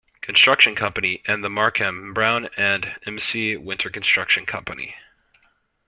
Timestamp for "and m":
2.57-3.19